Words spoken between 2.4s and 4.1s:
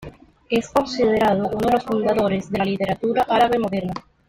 de la literatura árabe moderna.